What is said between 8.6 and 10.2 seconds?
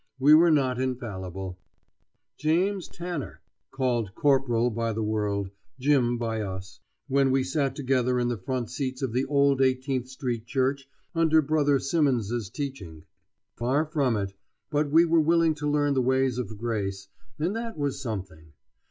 seats of the Old Eighteenth